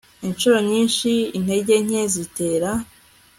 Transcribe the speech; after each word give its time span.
Inshuro 0.27 0.57
nyinshi 0.69 1.09
intege 1.37 1.73
nke 1.85 2.03
zitera 2.13 2.69